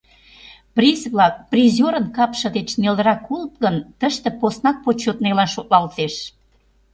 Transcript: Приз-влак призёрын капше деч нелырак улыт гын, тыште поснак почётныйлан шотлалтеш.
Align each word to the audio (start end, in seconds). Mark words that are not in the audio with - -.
Приз-влак 0.75 1.35
призёрын 1.51 2.05
капше 2.17 2.47
деч 2.57 2.69
нелырак 2.81 3.21
улыт 3.33 3.53
гын, 3.63 3.75
тыште 3.99 4.29
поснак 4.39 4.77
почётныйлан 4.85 5.49
шотлалтеш. 5.55 6.13